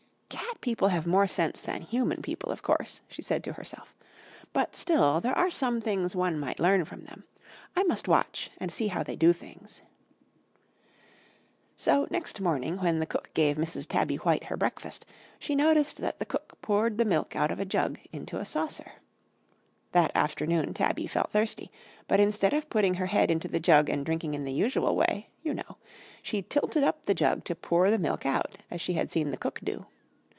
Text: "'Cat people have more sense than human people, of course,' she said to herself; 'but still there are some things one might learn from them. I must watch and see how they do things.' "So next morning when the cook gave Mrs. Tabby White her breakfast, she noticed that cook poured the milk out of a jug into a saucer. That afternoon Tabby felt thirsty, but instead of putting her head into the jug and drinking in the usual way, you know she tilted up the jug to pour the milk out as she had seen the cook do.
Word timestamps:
"'Cat 0.33 0.61
people 0.63 0.89
have 0.89 1.07
more 1.07 1.25
sense 1.25 1.59
than 1.59 1.81
human 1.81 2.21
people, 2.21 2.51
of 2.51 2.61
course,' 2.61 3.01
she 3.07 3.23
said 3.23 3.43
to 3.43 3.53
herself; 3.53 3.95
'but 4.53 4.75
still 4.75 5.19
there 5.19 5.35
are 5.35 5.49
some 5.49 5.81
things 5.81 6.15
one 6.15 6.39
might 6.39 6.59
learn 6.59 6.85
from 6.85 7.01
them. 7.05 7.23
I 7.75 7.81
must 7.83 8.07
watch 8.07 8.51
and 8.59 8.71
see 8.71 8.87
how 8.89 9.01
they 9.01 9.15
do 9.15 9.33
things.' 9.33 9.81
"So 11.75 12.07
next 12.11 12.39
morning 12.39 12.77
when 12.77 12.99
the 12.99 13.07
cook 13.07 13.31
gave 13.33 13.57
Mrs. 13.57 13.87
Tabby 13.87 14.17
White 14.17 14.45
her 14.45 14.55
breakfast, 14.57 15.03
she 15.39 15.55
noticed 15.55 15.97
that 15.97 16.19
cook 16.27 16.61
poured 16.61 16.99
the 16.99 17.05
milk 17.05 17.35
out 17.35 17.49
of 17.49 17.59
a 17.59 17.65
jug 17.65 17.97
into 18.13 18.37
a 18.37 18.45
saucer. 18.45 18.91
That 19.93 20.11
afternoon 20.13 20.75
Tabby 20.75 21.07
felt 21.07 21.31
thirsty, 21.31 21.71
but 22.07 22.19
instead 22.19 22.53
of 22.53 22.69
putting 22.69 22.95
her 22.95 23.07
head 23.07 23.31
into 23.31 23.47
the 23.47 23.59
jug 23.59 23.89
and 23.89 24.05
drinking 24.05 24.35
in 24.35 24.45
the 24.45 24.53
usual 24.53 24.95
way, 24.95 25.29
you 25.41 25.55
know 25.55 25.77
she 26.21 26.43
tilted 26.43 26.83
up 26.83 27.07
the 27.07 27.15
jug 27.15 27.45
to 27.45 27.55
pour 27.55 27.89
the 27.89 27.97
milk 27.97 28.27
out 28.27 28.59
as 28.69 28.79
she 28.79 28.93
had 28.93 29.09
seen 29.11 29.31
the 29.31 29.37
cook 29.37 29.59
do. 29.63 29.87